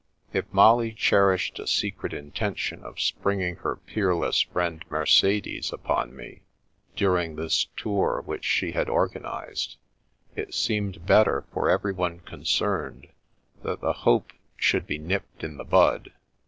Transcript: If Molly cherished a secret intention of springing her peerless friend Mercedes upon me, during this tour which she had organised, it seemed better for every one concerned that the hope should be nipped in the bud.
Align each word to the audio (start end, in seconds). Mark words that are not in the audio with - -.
If 0.33 0.51
Molly 0.51 0.93
cherished 0.93 1.59
a 1.59 1.67
secret 1.67 2.11
intention 2.11 2.81
of 2.83 2.99
springing 2.99 3.57
her 3.57 3.75
peerless 3.75 4.41
friend 4.41 4.83
Mercedes 4.89 5.71
upon 5.71 6.15
me, 6.15 6.41
during 6.95 7.35
this 7.35 7.65
tour 7.77 8.23
which 8.25 8.43
she 8.43 8.71
had 8.71 8.89
organised, 8.89 9.77
it 10.35 10.55
seemed 10.55 11.05
better 11.05 11.45
for 11.53 11.69
every 11.69 11.93
one 11.93 12.19
concerned 12.21 13.09
that 13.61 13.81
the 13.81 13.93
hope 13.93 14.33
should 14.57 14.87
be 14.87 14.97
nipped 14.97 15.43
in 15.43 15.57
the 15.57 15.63
bud. 15.65 16.11